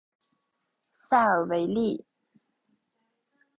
[0.95, 2.03] 塞尔维利。